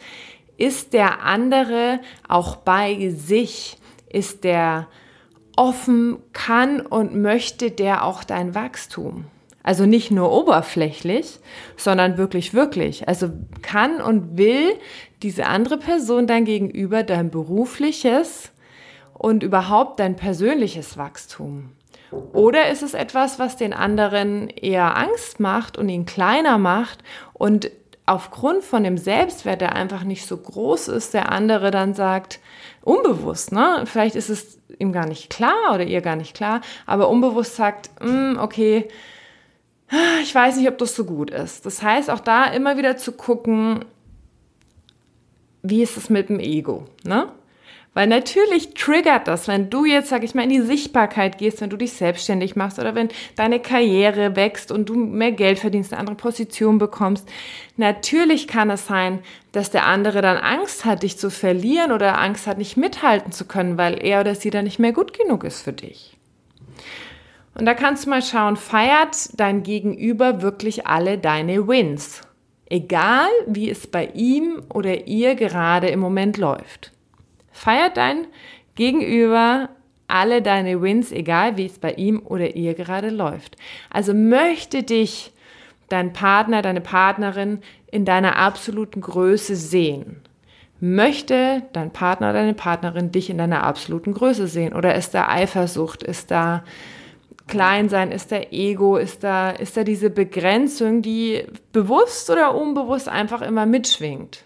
ist 0.58 0.94
der 0.94 1.24
andere 1.24 2.00
auch 2.28 2.58
bei 2.58 3.10
sich? 3.10 3.78
Ist 4.10 4.44
der 4.44 4.88
offen 5.58 6.20
kann 6.32 6.80
und 6.80 7.16
möchte 7.22 7.72
der 7.72 8.06
auch 8.06 8.24
dein 8.24 8.56
Wachstum. 8.56 9.26
Also 9.64 9.86
nicht 9.86 10.12
nur 10.12 10.32
oberflächlich, 10.32 11.40
sondern 11.76 12.18
wirklich, 12.18 12.54
wirklich. 12.54 13.10
Also 13.10 13.32
kann 13.62 14.00
und 14.00 14.38
will 14.38 14.80
diese 15.24 15.48
andere 15.48 15.78
Person 15.78 16.26
dein 16.26 16.46
Gegenüber 16.46 17.04
dein 17.04 17.30
berufliches 17.32 18.54
und 19.14 19.44
überhaupt 19.44 20.00
dein 20.00 20.16
persönliches 20.16 20.98
Wachstum. 20.98 21.72
Oder 22.32 22.70
ist 22.70 22.84
es 22.84 22.94
etwas, 22.94 23.40
was 23.40 23.58
den 23.58 23.74
anderen 23.74 24.50
eher 24.50 24.96
Angst 24.96 25.42
macht 25.42 25.78
und 25.78 25.90
ihn 25.90 26.06
kleiner 26.06 26.58
macht 26.58 27.04
und 27.34 27.70
aufgrund 28.08 28.64
von 28.64 28.84
dem 28.84 28.98
Selbstwert, 28.98 29.62
der 29.62 29.76
einfach 29.76 30.04
nicht 30.04 30.26
so 30.26 30.38
groß 30.38 30.88
ist, 30.88 31.14
der 31.14 31.32
andere 31.32 31.70
dann 31.70 31.94
sagt, 31.94 32.40
unbewusst, 32.82 33.52
ne? 33.52 33.84
Vielleicht 33.86 34.16
ist 34.16 34.30
es 34.30 34.60
ihm 34.80 34.94
gar 34.94 35.06
nicht 35.06 35.30
klar 35.30 35.76
oder 35.76 35.84
ihr 35.84 36.02
gar 36.02 36.16
nicht 36.16 36.34
klar, 36.34 36.62
aber 36.86 37.10
unbewusst 37.10 37.56
sagt, 37.56 37.90
mm, 38.02 38.38
okay, 38.40 38.88
ich 40.24 40.34
weiß 40.34 40.58
nicht, 40.58 40.70
ob 40.70 40.78
das 40.78 40.96
so 40.96 41.06
gut 41.06 41.30
ist. 41.30 41.66
Das 41.66 41.84
heißt, 41.84 42.10
auch 42.10 42.20
da 42.22 42.46
immer 42.46 42.78
wieder 42.78 42.98
zu 42.98 43.12
gucken, 43.12 43.86
wie 45.62 45.84
ist 45.84 45.98
es 45.98 46.10
mit 46.10 46.30
dem 46.30 46.40
Ego, 46.40 46.86
ne? 47.04 47.32
Weil 47.98 48.06
natürlich 48.06 48.76
triggert 48.76 49.28
das, 49.28 49.48
wenn 49.48 49.72
du 49.72 49.84
jetzt, 49.84 50.10
sag 50.10 50.24
ich 50.24 50.36
mal, 50.36 50.44
in 50.44 50.52
die 50.52 50.62
Sichtbarkeit 50.62 51.40
gehst, 51.40 51.62
wenn 51.62 51.72
du 51.72 51.78
dich 51.78 51.94
selbstständig 51.94 52.56
machst 52.56 52.78
oder 52.78 52.94
wenn 52.94 53.10
deine 53.36 53.60
Karriere 53.60 54.36
wächst 54.36 54.72
und 54.72 54.88
du 54.88 54.94
mehr 54.94 55.32
Geld 55.32 55.58
verdienst, 55.58 55.92
eine 55.92 56.02
andere 56.02 56.16
Position 56.16 56.78
bekommst. 56.78 57.28
Natürlich 57.76 58.48
kann 58.48 58.70
es 58.70 58.86
sein, 58.86 59.24
dass 59.52 59.72
der 59.72 59.88
andere 59.88 60.22
dann 60.22 60.38
Angst 60.38 60.86
hat, 60.86 61.02
dich 61.02 61.18
zu 61.18 61.32
verlieren 61.32 61.92
oder 61.92 62.20
Angst 62.20 62.46
hat, 62.46 62.60
nicht 62.60 62.78
mithalten 62.78 63.32
zu 63.32 63.46
können, 63.46 63.80
weil 63.80 63.98
er 64.06 64.22
oder 64.22 64.36
sie 64.36 64.52
dann 64.52 64.66
nicht 64.66 64.78
mehr 64.78 64.94
gut 64.94 65.18
genug 65.18 65.44
ist 65.44 65.64
für 65.64 65.74
dich. 65.74 66.16
Und 67.56 67.66
da 67.66 67.74
kannst 67.74 68.06
du 68.06 68.12
mal 68.12 68.22
schauen, 68.22 68.58
feiert 68.58 69.40
dein 69.40 69.64
Gegenüber 69.64 70.44
wirklich 70.44 70.86
alle 70.86 71.18
deine 71.18 71.68
Wins? 71.68 72.22
Egal, 72.70 73.30
wie 73.48 73.72
es 73.72 73.88
bei 73.88 74.06
ihm 74.14 74.62
oder 74.72 75.08
ihr 75.08 75.34
gerade 75.34 75.88
im 75.88 76.00
Moment 76.00 76.38
läuft. 76.38 76.92
Feiert 77.58 77.98
dein 77.98 78.28
Gegenüber 78.76 79.70
alle 80.08 80.44
deine 80.44 80.80
Wins, 80.84 81.12
egal 81.12 81.58
wie 81.58 81.66
es 81.66 81.80
bei 81.80 81.94
ihm 81.94 82.22
oder 82.24 82.56
ihr 82.56 82.76
gerade 82.76 83.10
läuft. 83.10 83.56
Also 83.90 84.14
möchte 84.14 84.84
dich 84.84 85.34
dein 85.90 86.14
Partner, 86.14 86.62
deine 86.62 86.82
Partnerin 86.82 87.62
in 87.92 88.06
deiner 88.06 88.36
absoluten 88.36 89.02
Größe 89.02 89.56
sehen. 89.56 90.22
Möchte 90.80 91.64
dein 91.74 91.92
Partner, 91.92 92.32
deine 92.32 92.54
Partnerin 92.54 93.12
dich 93.12 93.32
in 93.32 93.40
deiner 93.40 93.64
absoluten 93.64 94.14
Größe 94.14 94.48
sehen? 94.48 94.74
Oder 94.74 94.94
ist 94.94 95.16
da 95.16 95.28
Eifersucht? 95.28 96.04
Ist 96.04 96.30
da 96.30 96.64
Kleinsein? 97.48 98.12
Ist 98.12 98.32
da 98.32 98.40
Ego? 98.52 98.98
Ist 98.98 99.24
da, 99.24 99.50
ist 99.50 99.76
da 99.76 99.84
diese 99.84 100.12
Begrenzung, 100.12 101.02
die 101.02 101.44
bewusst 101.74 102.30
oder 102.30 102.54
unbewusst 102.54 103.10
einfach 103.10 103.42
immer 103.42 103.66
mitschwingt? 103.66 104.44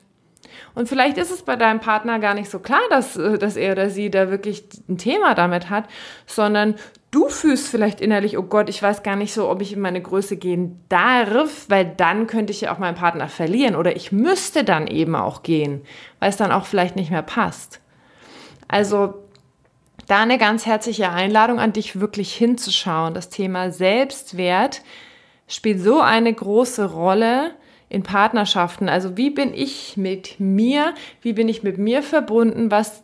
Und 0.74 0.88
vielleicht 0.88 1.18
ist 1.18 1.32
es 1.32 1.44
bei 1.44 1.56
deinem 1.56 1.80
Partner 1.80 2.20
gar 2.20 2.34
nicht 2.34 2.50
so 2.50 2.60
klar, 2.60 2.82
dass, 2.90 3.18
äh, 3.18 3.38
dass 3.38 3.56
er 3.56 3.74
oder 3.74 3.90
sie 3.90 4.10
da 4.10 4.30
wirklich 4.32 4.64
ein 4.88 4.98
Thema 4.98 5.36
damit 5.36 5.70
hat, 5.70 5.86
sondern 6.26 6.76
du 7.12 7.28
fühlst 7.28 7.68
vielleicht 7.68 8.02
innerlich, 8.02 8.38
oh 8.38 8.44
Gott, 8.44 8.70
ich 8.70 8.82
weiß 8.82 9.04
gar 9.04 9.16
nicht 9.16 9.34
so, 9.34 9.50
ob 9.50 9.62
ich 9.62 9.74
in 9.74 9.82
meine 9.82 10.02
Größe 10.02 10.38
gehen 10.38 10.80
darf, 10.90 11.66
weil 11.68 11.86
dann 11.86 12.28
könnte 12.28 12.52
ich 12.52 12.62
ja 12.62 12.74
auch 12.74 12.80
meinen 12.80 12.96
Partner 12.96 13.28
verlieren 13.28 13.76
oder 13.76 13.96
ich 13.96 14.12
müsste 14.12 14.64
dann 14.64 14.88
eben 14.88 15.16
auch 15.16 15.44
gehen, 15.44 15.82
weil 16.20 16.30
es 16.30 16.38
dann 16.38 16.52
auch 16.52 16.66
vielleicht 16.66 16.96
nicht 16.96 17.12
mehr 17.12 17.22
passt. 17.22 17.82
Also 18.68 19.16
da 20.08 20.22
eine 20.22 20.38
ganz 20.38 20.66
herzliche 20.66 21.10
Einladung 21.10 21.60
an 21.60 21.74
dich, 21.74 22.00
wirklich 22.00 22.34
hinzuschauen. 22.34 23.14
Das 23.14 23.30
Thema 23.30 23.72
Selbstwert 23.72 24.82
spielt 25.48 25.82
so 25.82 26.00
eine 26.00 26.34
große 26.34 26.92
Rolle 26.92 27.52
in 27.92 28.04
Partnerschaften. 28.04 28.88
Also 28.88 29.18
wie 29.18 29.30
bin 29.30 29.54
ich 29.54 29.98
mit 29.98 30.40
mir? 30.40 30.94
Wie 31.22 31.34
bin 31.34 31.50
ich 31.50 31.62
mit 31.62 31.78
mir 31.78 32.02
verbunden? 32.02 32.72
Was 32.72 33.04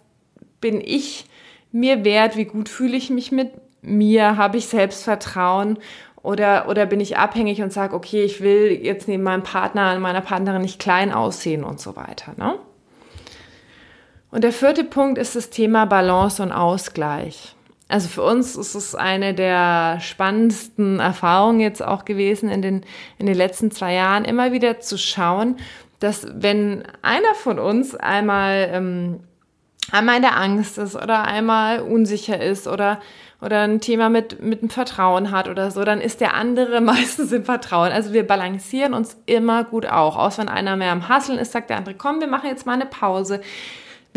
bin 0.61 0.79
ich 0.79 1.25
mir 1.73 2.05
wert? 2.05 2.37
Wie 2.37 2.45
gut 2.45 2.69
fühle 2.69 2.95
ich 2.95 3.09
mich 3.09 3.33
mit 3.33 3.51
mir? 3.81 4.37
Habe 4.37 4.57
ich 4.57 4.67
Selbstvertrauen? 4.67 5.77
Oder, 6.23 6.69
oder 6.69 6.85
bin 6.85 7.01
ich 7.01 7.17
abhängig 7.17 7.61
und 7.61 7.73
sage, 7.73 7.95
okay, 7.95 8.23
ich 8.23 8.39
will 8.39 8.79
jetzt 8.81 9.09
neben 9.09 9.23
meinem 9.23 9.43
Partner, 9.43 9.99
meiner 9.99 10.21
Partnerin 10.21 10.61
nicht 10.61 10.79
klein 10.79 11.11
aussehen 11.11 11.65
und 11.65 11.81
so 11.81 11.97
weiter. 11.97 12.33
Ne? 12.37 12.55
Und 14.31 14.45
der 14.45 14.53
vierte 14.53 14.85
Punkt 14.85 15.17
ist 15.17 15.35
das 15.35 15.49
Thema 15.49 15.85
Balance 15.85 16.41
und 16.41 16.53
Ausgleich. 16.53 17.56
Also 17.89 18.09
für 18.09 18.23
uns 18.23 18.55
ist 18.55 18.75
es 18.75 18.95
eine 18.95 19.33
der 19.33 19.99
spannendsten 20.01 20.99
Erfahrungen 20.99 21.61
jetzt 21.61 21.81
auch 21.81 22.03
gewesen 22.03 22.49
in 22.49 22.61
den, 22.61 22.85
in 23.17 23.27
den 23.27 23.35
letzten 23.35 23.71
zwei 23.71 23.93
Jahren, 23.93 24.25
immer 24.25 24.51
wieder 24.51 24.79
zu 24.79 24.97
schauen, 24.97 25.55
dass 25.99 26.27
wenn 26.33 26.83
einer 27.01 27.33
von 27.35 27.59
uns 27.59 27.95
einmal, 27.95 28.69
ähm, 28.71 29.19
einmal 29.91 30.17
in 30.17 30.21
der 30.21 30.37
Angst 30.37 30.77
ist 30.77 30.95
oder 30.95 31.23
einmal 31.23 31.79
unsicher 31.79 32.41
ist 32.41 32.67
oder, 32.67 32.99
oder 33.41 33.61
ein 33.61 33.79
Thema 33.79 34.09
mit, 34.09 34.41
mit 34.43 34.61
dem 34.61 34.69
Vertrauen 34.69 35.31
hat 35.31 35.47
oder 35.47 35.71
so, 35.71 35.85
dann 35.85 36.01
ist 36.01 36.19
der 36.19 36.33
andere 36.33 36.81
meistens 36.81 37.31
im 37.31 37.45
Vertrauen. 37.45 37.93
Also 37.93 38.11
wir 38.11 38.27
balancieren 38.27 38.93
uns 38.93 39.17
immer 39.25 39.63
gut 39.63 39.85
auch. 39.85 40.17
Aus 40.17 40.37
wenn 40.37 40.49
einer 40.49 40.75
mehr 40.75 40.91
am 40.91 41.07
Hasseln 41.07 41.39
ist, 41.39 41.53
sagt 41.53 41.69
der 41.69 41.77
andere, 41.77 41.95
komm, 41.95 42.19
wir 42.19 42.27
machen 42.27 42.49
jetzt 42.49 42.65
mal 42.65 42.73
eine 42.73 42.85
Pause 42.85 43.39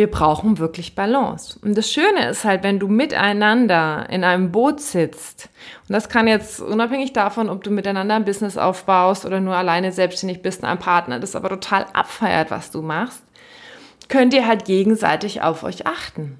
wir 0.00 0.10
brauchen 0.10 0.56
wirklich 0.56 0.94
Balance. 0.94 1.58
Und 1.62 1.76
das 1.76 1.92
Schöne 1.92 2.30
ist 2.30 2.46
halt, 2.46 2.62
wenn 2.62 2.78
du 2.78 2.88
miteinander 2.88 4.06
in 4.08 4.24
einem 4.24 4.50
Boot 4.50 4.80
sitzt, 4.80 5.50
und 5.86 5.92
das 5.92 6.08
kann 6.08 6.26
jetzt 6.26 6.58
unabhängig 6.58 7.12
davon, 7.12 7.50
ob 7.50 7.62
du 7.62 7.70
miteinander 7.70 8.14
ein 8.14 8.24
Business 8.24 8.56
aufbaust 8.56 9.26
oder 9.26 9.40
nur 9.40 9.54
alleine 9.54 9.92
selbstständig 9.92 10.40
bist, 10.40 10.64
ein 10.64 10.78
Partner, 10.78 11.20
das 11.20 11.36
aber 11.36 11.50
total 11.50 11.84
abfeiert, 11.92 12.50
was 12.50 12.70
du 12.70 12.80
machst, 12.80 13.22
könnt 14.08 14.32
ihr 14.32 14.46
halt 14.46 14.64
gegenseitig 14.64 15.42
auf 15.42 15.64
euch 15.64 15.86
achten. 15.86 16.38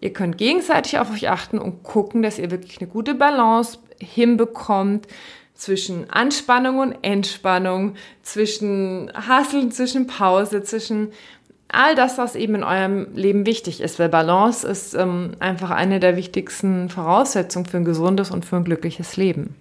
Ihr 0.00 0.12
könnt 0.12 0.36
gegenseitig 0.36 0.98
auf 0.98 1.12
euch 1.12 1.28
achten 1.28 1.56
und 1.56 1.84
gucken, 1.84 2.20
dass 2.20 2.40
ihr 2.40 2.50
wirklich 2.50 2.80
eine 2.80 2.90
gute 2.90 3.14
Balance 3.14 3.78
hinbekommt 4.00 5.06
zwischen 5.54 6.10
Anspannung 6.10 6.80
und 6.80 6.96
Entspannung, 7.02 7.94
zwischen 8.22 9.12
Hasseln, 9.14 9.70
zwischen 9.70 10.08
Pause, 10.08 10.64
zwischen 10.64 11.12
all 11.72 11.94
das, 11.94 12.18
was 12.18 12.34
eben 12.34 12.56
in 12.56 12.64
eurem 12.64 13.14
Leben 13.14 13.46
wichtig 13.46 13.80
ist, 13.80 13.98
weil 13.98 14.08
Balance 14.08 14.66
ist 14.66 14.94
ähm, 14.94 15.32
einfach 15.40 15.70
eine 15.70 16.00
der 16.00 16.16
wichtigsten 16.16 16.88
Voraussetzungen 16.88 17.66
für 17.66 17.78
ein 17.78 17.84
gesundes 17.84 18.30
und 18.30 18.44
für 18.44 18.56
ein 18.56 18.64
glückliches 18.64 19.16
Leben. 19.16 19.54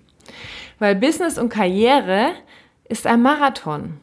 Weil 0.80 0.96
Business 0.96 1.38
und 1.38 1.50
Karriere 1.50 2.32
ist 2.88 3.06
ein 3.06 3.22
Marathon. 3.22 3.98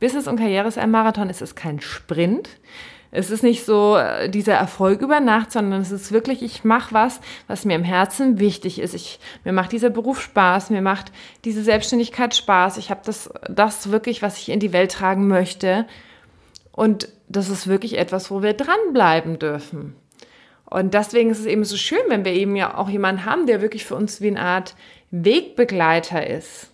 Business 0.00 0.26
und 0.26 0.36
Karriere 0.36 0.68
ist 0.68 0.78
ein 0.78 0.90
Marathon, 0.90 1.30
es 1.30 1.40
ist 1.40 1.56
kein 1.56 1.80
Sprint. 1.80 2.48
Es 3.16 3.30
ist 3.30 3.44
nicht 3.44 3.64
so 3.64 3.96
äh, 3.96 4.28
dieser 4.28 4.54
Erfolg 4.54 5.00
über 5.00 5.20
Nacht, 5.20 5.52
sondern 5.52 5.80
es 5.80 5.92
ist 5.92 6.10
wirklich, 6.10 6.42
ich 6.42 6.64
mache 6.64 6.92
was, 6.92 7.20
was 7.46 7.64
mir 7.64 7.76
im 7.76 7.84
Herzen 7.84 8.40
wichtig 8.40 8.80
ist. 8.80 8.92
Ich, 8.92 9.20
mir 9.44 9.52
macht 9.52 9.70
dieser 9.70 9.88
Beruf 9.88 10.20
Spaß, 10.20 10.70
mir 10.70 10.82
macht 10.82 11.12
diese 11.44 11.62
Selbstständigkeit 11.62 12.34
Spaß. 12.34 12.76
Ich 12.76 12.90
habe 12.90 13.02
das, 13.04 13.30
das 13.48 13.92
wirklich, 13.92 14.20
was 14.20 14.38
ich 14.38 14.48
in 14.48 14.58
die 14.58 14.72
Welt 14.72 14.90
tragen 14.90 15.28
möchte. 15.28 15.86
Und 16.74 17.08
das 17.28 17.48
ist 17.48 17.68
wirklich 17.68 17.98
etwas, 17.98 18.30
wo 18.30 18.42
wir 18.42 18.52
dranbleiben 18.52 19.38
dürfen. 19.38 19.94
Und 20.68 20.94
deswegen 20.94 21.30
ist 21.30 21.38
es 21.38 21.46
eben 21.46 21.64
so 21.64 21.76
schön, 21.76 22.00
wenn 22.08 22.24
wir 22.24 22.32
eben 22.32 22.56
ja 22.56 22.76
auch 22.76 22.88
jemanden 22.88 23.24
haben, 23.24 23.46
der 23.46 23.62
wirklich 23.62 23.84
für 23.84 23.94
uns 23.94 24.20
wie 24.20 24.28
eine 24.28 24.40
Art 24.40 24.74
Wegbegleiter 25.10 26.26
ist. 26.26 26.70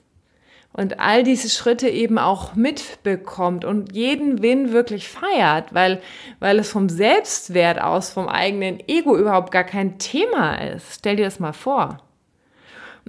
Und 0.73 1.01
all 1.01 1.25
diese 1.25 1.51
Schritte 1.51 1.89
eben 1.89 2.17
auch 2.17 2.55
mitbekommt 2.55 3.65
und 3.65 3.95
jeden 3.95 4.41
Win 4.41 4.73
wirklich 4.73 5.09
feiert, 5.09 5.75
weil, 5.75 6.01
weil 6.39 6.59
es 6.61 6.71
vom 6.71 6.89
Selbstwert 6.89 7.81
aus, 7.81 8.11
vom 8.11 8.29
eigenen 8.29 8.79
Ego 8.89 9.19
überhaupt 9.19 9.51
gar 9.51 9.65
kein 9.65 9.99
Thema 9.99 10.55
ist. 10.55 11.01
Stell 11.01 11.17
dir 11.17 11.25
das 11.25 11.41
mal 11.41 11.53
vor. 11.53 11.99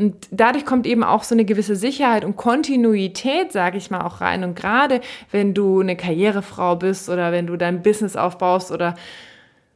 Und 0.01 0.15
dadurch 0.31 0.65
kommt 0.65 0.87
eben 0.87 1.03
auch 1.03 1.23
so 1.23 1.35
eine 1.35 1.45
gewisse 1.45 1.75
Sicherheit 1.75 2.25
und 2.25 2.35
Kontinuität, 2.35 3.51
sage 3.51 3.77
ich 3.77 3.91
mal, 3.91 4.01
auch 4.01 4.19
rein. 4.19 4.43
Und 4.43 4.55
gerade 4.55 4.99
wenn 5.29 5.53
du 5.53 5.79
eine 5.79 5.95
Karrierefrau 5.95 6.75
bist 6.75 7.07
oder 7.07 7.31
wenn 7.31 7.45
du 7.45 7.55
dein 7.55 7.83
Business 7.83 8.15
aufbaust 8.15 8.71
oder 8.71 8.95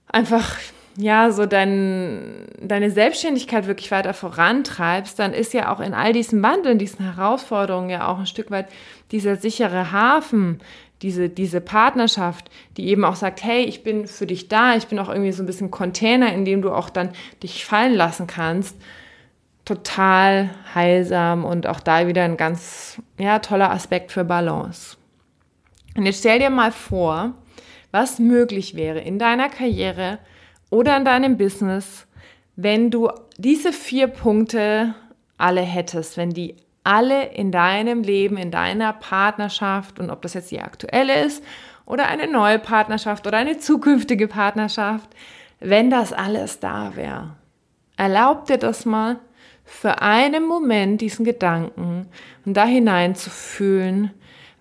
einfach 0.08 0.58
ja, 0.98 1.30
so 1.30 1.46
dein, 1.46 2.48
deine 2.60 2.90
Selbstständigkeit 2.90 3.68
wirklich 3.68 3.92
weiter 3.92 4.16
vorantreibst, 4.16 5.20
dann 5.20 5.32
ist 5.32 5.54
ja 5.54 5.72
auch 5.72 5.80
in 5.80 5.94
all 5.94 6.12
diesen 6.12 6.42
Wandeln, 6.42 6.80
diesen 6.80 7.06
Herausforderungen 7.06 7.92
ja 7.92 8.08
auch 8.08 8.18
ein 8.18 8.26
Stück 8.26 8.50
weit 8.50 8.68
dieser 9.12 9.36
sichere 9.36 9.92
Hafen, 9.92 10.60
diese, 11.04 11.30
diese 11.30 11.62
Partnerschaft, 11.62 12.50
die 12.78 12.88
eben 12.88 13.06
auch 13.06 13.16
sagt, 13.16 13.44
hey, 13.44 13.64
ich 13.66 13.84
bin 13.84 14.08
für 14.08 14.26
dich 14.26 14.48
da, 14.48 14.76
ich 14.76 14.88
bin 14.88 14.98
auch 14.98 15.10
irgendwie 15.10 15.34
so 15.34 15.44
ein 15.44 15.46
bisschen 15.46 15.70
Container, 15.70 16.34
in 16.34 16.46
dem 16.46 16.64
du 16.64 16.72
auch 16.72 16.90
dann 16.90 17.10
dich 17.44 17.64
fallen 17.64 17.94
lassen 17.94 18.26
kannst 18.26 18.76
total 19.66 20.52
heilsam 20.74 21.44
und 21.44 21.68
auch 21.68 21.80
da 21.80 22.08
wieder 22.08 22.24
ein 22.24 22.38
ganz 22.38 23.02
ja, 23.18 23.40
toller 23.40 23.72
Aspekt 23.72 24.12
für 24.12 24.24
Balance. 24.24 24.96
Und 25.98 26.06
jetzt 26.06 26.20
stell 26.20 26.40
dir 26.40 26.52
mal 26.52 26.72
vor, 26.72 27.34
was 27.92 28.20
möglich 28.20 28.76
wäre 28.76 29.00
in 29.00 29.18
deiner 29.18 29.50
Karriere 29.50 30.20
oder 30.70 30.96
in 30.98 31.06
deinem 31.06 31.38
Business, 31.38 32.06
wenn 32.56 32.92
du 32.92 33.10
diese 33.38 33.74
vier 33.74 34.08
Punkte 34.08 34.94
alle 35.38 35.62
hättest, 35.62 36.18
wenn 36.18 36.30
die 36.30 36.56
alle 36.84 37.30
in 37.30 37.52
deinem 37.52 38.04
Leben, 38.04 38.38
in 38.38 38.52
deiner 38.52 38.94
Partnerschaft 38.94 40.00
und 40.00 40.12
ob 40.12 40.22
das 40.22 40.36
jetzt 40.36 40.52
die 40.52 40.62
aktuelle 40.62 41.26
ist 41.26 41.44
oder 41.86 42.08
eine 42.08 42.28
neue 42.28 42.60
Partnerschaft 42.60 43.26
oder 43.26 43.38
eine 43.38 43.58
zukünftige 43.58 44.28
Partnerschaft, 44.28 45.10
wenn 45.60 45.90
das 45.90 46.14
alles 46.14 46.60
da 46.60 46.96
wäre. 46.96 47.36
Erlaub 47.98 48.46
dir 48.46 48.58
das 48.58 48.86
mal 48.86 49.18
für 49.66 50.02
einen 50.02 50.48
Moment 50.48 51.02
diesen 51.02 51.26
Gedanken 51.26 52.08
und 52.46 52.56
da 52.56 52.66
hinein 52.66 53.16
zu 53.16 53.30
fühlen, 53.30 54.12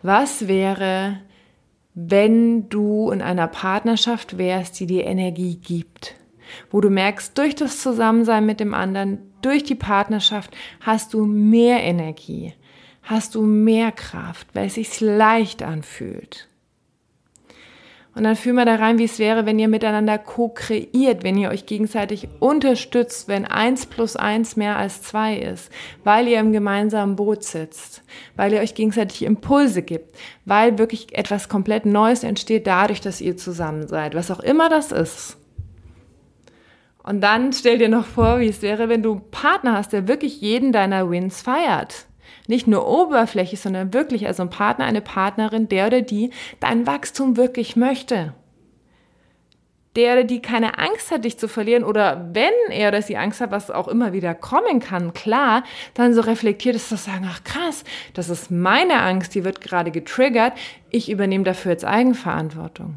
Was 0.03 0.49
wäre, 0.49 1.21
wenn 1.95 2.69
du 2.69 3.11
in 3.11 3.23
einer 3.23 3.47
Partnerschaft 3.47 4.37
wärst, 4.37 4.81
die 4.81 4.87
dir 4.87 5.05
Energie 5.05 5.57
gibt? 5.57 6.15
Wo 6.71 6.81
du 6.81 6.91
merkst, 6.91 7.39
durch 7.39 7.55
das 7.55 7.81
Zusammensein 7.81 8.45
mit 8.45 8.61
dem 8.61 8.75
anderen, 8.75 9.19
durch 9.41 9.65
die 9.65 9.75
Partnerschaft 9.75 10.55
hast 10.81 11.15
du 11.15 11.25
mehr 11.25 11.83
Energie, 11.83 12.53
hast 13.03 13.35
du 13.35 13.43
mehr 13.43 13.93
Kraft, 13.93 14.49
weil 14.55 14.67
es 14.67 14.75
sich 14.75 15.01
leicht 15.01 15.63
anfühlt. 15.63 16.49
Und 18.15 18.23
dann 18.23 18.37
fühl 18.37 18.53
mal 18.53 18.65
da 18.65 18.77
rein, 18.77 18.99
wie 18.99 19.05
es 19.05 19.19
wäre, 19.19 19.45
wenn 19.45 19.59
ihr 19.59 19.67
miteinander 19.67 20.19
co-kreiert, 20.19 21.25
wenn 21.25 21.37
ihr 21.37 21.51
euch 21.51 21.67
gegenseitig 21.67 22.29
unterstützt, 22.39 23.27
wenn 23.27 23.45
eins 23.45 23.87
plus 23.87 24.15
eins 24.15 24.55
mehr 24.55 24.77
als 24.77 25.03
zwei 25.03 25.37
ist, 25.37 25.71
weil 26.05 26.29
ihr 26.29 26.39
im 26.39 26.53
gemeinsamen 26.53 27.17
Boot 27.17 27.43
sitzt, 27.43 28.03
weil 28.37 28.53
ihr 28.53 28.61
euch 28.61 28.75
gegenseitig 28.75 29.23
Impulse 29.23 29.83
gibt, 29.83 30.17
weil 30.45 30.79
wirklich 30.79 31.17
etwas 31.19 31.49
komplett 31.49 31.87
Neues 31.87 32.23
entsteht 32.23 32.69
dadurch, 32.69 33.01
dass 33.01 33.21
ihr 33.21 33.37
zusammen 33.37 33.89
seid, 33.89 34.15
was 34.15 34.31
auch 34.31 34.41
immer 34.41 34.69
das 34.69 34.93
ist. 34.93 35.37
Und 37.03 37.21
dann 37.21 37.53
stell 37.53 37.79
dir 37.79 37.89
noch 37.89 38.07
vor, 38.07 38.39
wie 38.39 38.49
es 38.49 38.63
wäre, 38.63 38.89
wenn 38.89 39.03
du 39.03 39.13
einen 39.13 39.31
Partner 39.31 39.77
hast, 39.77 39.93
der 39.93 40.09
wirklich 40.09 40.41
jeden 40.41 40.73
deiner 40.73 41.11
Wins 41.11 41.43
feiert 41.43 42.07
nicht 42.47 42.67
nur 42.67 42.87
oberflächlich, 42.87 43.61
sondern 43.61 43.93
wirklich, 43.93 44.27
also 44.27 44.43
ein 44.43 44.51
Partner, 44.51 44.85
eine 44.85 45.01
Partnerin, 45.01 45.69
der 45.69 45.87
oder 45.87 46.03
die 46.03 46.31
dein 46.61 46.87
Wachstum 46.87 47.37
wirklich 47.37 47.77
möchte. 47.77 48.35
Der 49.97 50.15
oder 50.15 50.25
die 50.25 50.43
keine 50.43 50.79
Angst 50.79 51.13
hat, 51.13 51.25
dich 51.25 51.39
zu 51.39 51.47
verlieren 51.47 51.85
oder 51.85 52.29
wenn 52.33 52.53
er 52.71 52.89
oder 52.89 53.01
sie 53.01 53.17
Angst 53.17 53.41
hat, 53.41 53.53
was 53.53 53.71
auch 53.71 53.87
immer 53.87 54.13
wieder 54.13 54.35
kommen 54.35 54.81
kann, 54.81 55.13
klar, 55.15 55.63
dann 55.95 56.15
so 56.15 56.21
reflektiert 56.21 56.75
ist 56.75 56.89
zu 56.89 56.97
sagen, 56.97 57.29
ach 57.31 57.45
krass, 57.45 57.85
das 58.13 58.29
ist 58.29 58.51
meine 58.51 59.01
Angst, 59.03 59.37
die 59.37 59.45
wird 59.45 59.61
gerade 59.61 59.93
getriggert, 59.93 60.55
ich 60.91 61.11
übernehme 61.11 61.45
dafür 61.45 61.73
jetzt 61.73 61.85
Eigenverantwortung. 61.85 62.97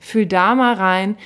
Fühl 0.00 0.26
da 0.26 0.56
mal 0.56 0.74
rein, 0.74 1.16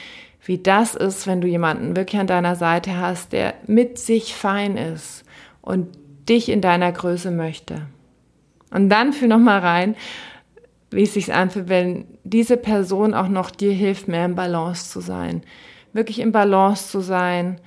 wie 0.45 0.59
das 0.59 0.95
ist, 0.95 1.26
wenn 1.26 1.41
du 1.41 1.47
jemanden 1.47 1.97
wirklich 1.97 2.21
an 2.21 2.26
deiner 2.26 2.57
Seite 2.57 2.99
hast, 2.99 3.33
der 3.33 3.55
mit 3.67 3.99
sich 3.99 4.35
fein 4.35 4.76
ist 4.76 5.25
und 5.61 5.88
dich 6.29 6.49
in 6.49 6.61
deiner 6.61 6.93
Größe 6.93 7.31
möchte. 7.31 7.87
Und 8.71 8.88
dann 8.88 9.12
fühl 9.12 9.29
noch 9.29 9.38
mal 9.38 9.59
rein, 9.59 9.97
wie 10.91 11.02
es 11.02 11.14
sich 11.14 11.33
anfühlt, 11.33 11.69
wenn 11.69 12.07
diese 12.25 12.57
Person 12.57 13.14
auch 13.14 13.29
noch 13.29 13.50
dir 13.50 13.73
hilft, 13.73 14.09
mehr 14.09 14.25
im 14.25 14.35
Balance 14.35 14.91
zu 14.91 15.00
sein. 15.00 15.43
Wirklich 15.93 16.21
im 16.21 16.33
Balance 16.33 16.88
zu 16.88 17.00
sein, 17.00 17.61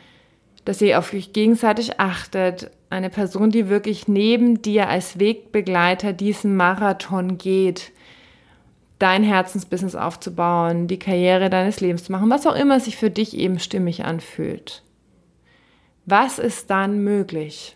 dass 0.63 0.81
ihr 0.81 0.97
auf 0.97 1.13
euch 1.13 1.33
gegenseitig 1.33 1.99
achtet. 1.99 2.71
Eine 2.89 3.09
Person, 3.09 3.51
die 3.51 3.69
wirklich 3.69 4.07
neben 4.07 4.61
dir 4.61 4.89
als 4.89 5.19
Wegbegleiter 5.19 6.13
diesen 6.13 6.55
Marathon 6.55 7.37
geht, 7.37 7.91
dein 8.99 9.23
Herzensbusiness 9.23 9.95
aufzubauen, 9.95 10.87
die 10.87 10.99
Karriere 10.99 11.49
deines 11.49 11.81
Lebens 11.81 12.05
zu 12.05 12.11
machen, 12.11 12.29
was 12.29 12.47
auch 12.47 12.55
immer 12.55 12.79
sich 12.79 12.95
für 12.95 13.09
dich 13.09 13.35
eben 13.37 13.59
stimmig 13.59 14.05
anfühlt. 14.05 14.83
Was 16.05 16.39
ist 16.39 16.69
dann 16.69 17.03
möglich? 17.03 17.74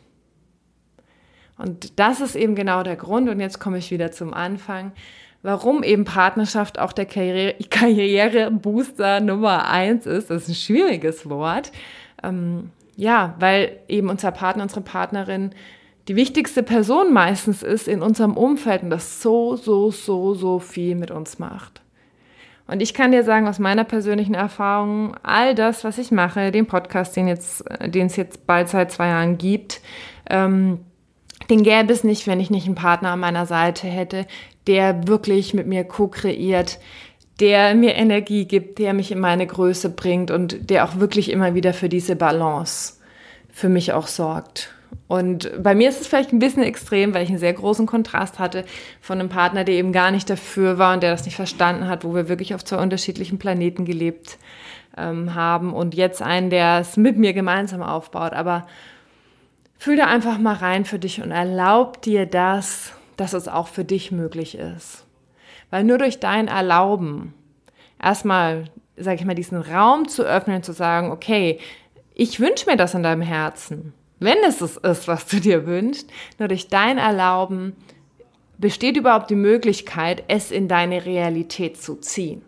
Und 1.60 2.00
das 2.00 2.22
ist 2.22 2.38
eben 2.38 2.56
genau 2.56 2.84
der 2.84 2.96
Grund, 2.96 3.28
und 3.30 3.42
jetzt 3.42 3.60
komme 3.60 3.78
ich 3.78 3.92
wieder 3.92 4.12
zum 4.12 4.34
Anfang, 4.34 4.94
warum 5.44 5.84
eben 5.84 6.06
Partnerschaft 6.06 6.80
auch 6.80 6.94
der 6.94 7.06
Karrierebooster 7.06 9.20
Nummer 9.20 9.70
eins 9.70 10.06
ist. 10.06 10.30
Das 10.30 10.44
ist 10.44 10.50
ein 10.50 10.56
schwieriges 10.56 11.30
Wort. 11.30 11.72
Ähm, 12.24 12.72
ja, 12.96 13.36
weil 13.40 13.80
eben 13.88 14.10
unser 14.10 14.32
Partner, 14.32 14.64
unsere 14.64 14.82
Partnerin 14.82 15.52
die 16.08 16.16
wichtigste 16.16 16.64
Person 16.64 17.14
meistens 17.14 17.62
ist 17.62 17.88
in 17.88 18.02
unserem 18.02 18.36
Umfeld 18.36 18.84
und 18.84 18.90
das 18.90 19.22
so, 19.22 19.56
so, 19.56 19.92
so, 19.92 20.34
so 20.34 20.60
viel 20.60 20.96
mit 20.96 21.12
uns 21.12 21.40
macht. 21.40 21.82
Und 22.68 22.82
ich 22.82 22.94
kann 22.94 23.12
dir 23.12 23.24
sagen, 23.24 23.48
aus 23.48 23.60
meiner 23.60 23.84
persönlichen 23.84 24.34
Erfahrung, 24.34 25.16
all 25.24 25.56
das, 25.56 25.84
was 25.84 25.98
ich 25.98 26.12
mache, 26.12 26.52
den 26.52 26.68
Podcast, 26.68 27.16
den, 27.16 27.28
jetzt, 27.28 27.64
den 27.86 28.08
es 28.08 28.16
jetzt 28.16 28.48
bald 28.48 28.70
seit 28.70 28.92
zwei 28.92 29.08
Jahren 29.08 29.38
gibt, 29.38 29.82
ähm, 30.30 30.80
den 31.50 31.64
gäbe 31.64 31.94
es 31.94 32.04
nicht, 32.04 32.28
wenn 32.28 32.40
ich 32.40 32.50
nicht 32.50 32.66
einen 32.66 32.76
Partner 32.76 33.12
an 33.12 33.20
meiner 33.20 33.46
Seite 33.46 33.88
hätte, 33.88 34.26
der 34.68 35.08
wirklich 35.08 35.54
mit 35.54 35.68
mir 35.68 35.84
co-kreiert, 35.84 36.80
der 37.40 37.74
mir 37.74 37.96
Energie 37.96 38.46
gibt, 38.46 38.80
der 38.80 38.94
mich 38.94 39.12
in 39.12 39.20
meine 39.20 39.48
Größe 39.48 39.90
bringt 39.90 40.30
und 40.32 40.70
der 40.70 40.86
auch 40.86 40.98
wirklich 40.98 41.32
immer 41.32 41.56
wieder 41.56 41.74
für 41.74 41.90
diese 41.90 42.16
Balance 42.16 42.96
für 43.52 43.70
mich 43.70 43.94
auch 43.94 44.08
sorgt. 44.08 44.74
Und 45.08 45.52
bei 45.62 45.74
mir 45.74 45.90
ist 45.90 46.02
es 46.02 46.08
vielleicht 46.08 46.34
ein 46.34 46.40
bisschen 46.40 46.64
extrem, 46.64 47.14
weil 47.14 47.24
ich 47.24 47.30
einen 47.30 47.40
sehr 47.40 47.54
großen 47.54 47.86
Kontrast 47.86 48.40
hatte 48.40 48.66
von 49.02 49.20
einem 49.20 49.30
Partner, 49.30 49.64
der 49.64 49.76
eben 49.76 49.92
gar 49.92 50.12
nicht 50.12 50.30
dafür 50.30 50.78
war 50.78 50.94
und 50.94 51.04
der 51.04 51.12
das 51.12 51.26
nicht 51.26 51.36
verstanden 51.36 51.88
hat, 51.88 52.04
wo 52.04 52.14
wir 52.14 52.30
wirklich 52.30 52.54
auf 52.54 52.64
zwei 52.64 52.78
unterschiedlichen 52.78 53.40
Planeten 53.40 53.86
gelebt 53.86 54.38
ähm, 54.98 55.34
haben 55.34 55.74
und 55.74 55.96
jetzt 55.96 56.22
einen, 56.22 56.50
der 56.50 56.80
es 56.80 56.98
mit 56.98 57.18
mir 57.18 57.34
gemeinsam 57.34 57.82
aufbaut. 57.82 58.34
Aber 58.34 58.68
Fühl 59.80 59.96
da 59.96 60.08
einfach 60.08 60.38
mal 60.38 60.56
rein 60.56 60.84
für 60.84 61.00
dich 61.00 61.22
und 61.22 61.32
erlaub 61.32 62.02
dir 62.02 62.26
das, 62.26 62.92
dass 63.16 63.32
es 63.32 63.48
auch 63.48 63.70
für 63.70 63.86
dich 63.86 64.12
möglich 64.12 64.58
ist. 64.58 65.06
Weil 65.70 65.86
nur 65.86 65.98
durch 65.98 66.20
dein 66.20 66.50
Erlauben, 66.50 67.34
erstmal, 68.02 68.66
sage 68.98 69.16
ich 69.16 69.26
mal, 69.26 69.36
diesen 69.36 69.62
Raum 69.62 70.10
zu 70.10 70.24
öffnen, 70.24 70.64
zu 70.64 70.74
sagen, 70.74 71.12
okay, 71.12 71.60
ich 72.14 72.42
wünsche 72.42 72.70
mir 72.70 72.76
das 72.76 72.94
in 72.94 73.04
deinem 73.04 73.22
Herzen. 73.22 73.94
Wenn 74.20 74.40
es 74.46 74.60
es 74.60 74.76
ist, 74.76 75.08
was 75.08 75.26
du 75.28 75.40
dir 75.40 75.66
wünschst, 75.66 76.12
nur 76.40 76.50
durch 76.50 76.68
dein 76.68 76.98
Erlauben 76.98 77.74
besteht 78.58 78.98
überhaupt 78.98 79.30
die 79.30 79.36
Möglichkeit, 79.36 80.26
es 80.28 80.52
in 80.52 80.68
deine 80.68 81.06
Realität 81.06 81.82
zu 81.82 81.96
ziehen. 81.96 82.42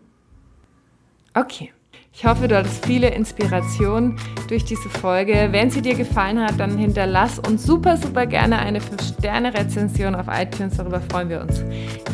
Okay. 1.34 1.72
Ich 2.13 2.26
hoffe, 2.26 2.47
du 2.47 2.58
hattest 2.58 2.86
viele 2.86 3.10
Inspirationen 3.10 4.17
durch 4.47 4.65
diese 4.65 4.89
Folge. 4.89 5.47
Wenn 5.52 5.71
sie 5.71 5.82
dir 5.82 5.95
gefallen 5.95 6.39
hat, 6.39 6.60
dann 6.60 6.78
hinterlass 6.78 7.39
uns 7.39 7.63
super, 7.65 7.95
super 7.95 8.26
gerne 8.26 8.60
eine 8.60 8.80
5-Sterne-Rezension 8.80 10.13
auf 10.15 10.26
iTunes. 10.30 10.78
Darüber 10.78 11.02
freuen 11.10 11.30
wir 11.30 11.41
uns 11.41 11.63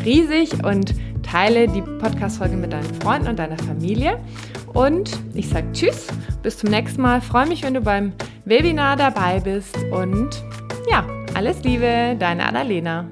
riesig 0.04 0.64
und 0.64 0.94
teile 1.22 1.66
die 1.66 1.82
Podcast-Folge 1.82 2.56
mit 2.56 2.72
deinen 2.72 2.94
Freunden 3.02 3.28
und 3.28 3.38
deiner 3.38 3.58
Familie. 3.58 4.20
Und 4.72 5.18
ich 5.34 5.48
sage 5.48 5.66
Tschüss, 5.72 6.06
bis 6.42 6.58
zum 6.58 6.70
nächsten 6.70 7.02
Mal. 7.02 7.20
Freue 7.20 7.46
mich, 7.46 7.62
wenn 7.64 7.74
du 7.74 7.80
beim 7.80 8.12
Webinar 8.44 8.96
dabei 8.96 9.40
bist. 9.40 9.76
Und 9.90 10.44
ja, 10.88 11.04
alles 11.34 11.64
Liebe, 11.64 12.16
deine 12.18 12.46
Annalena. 12.46 13.04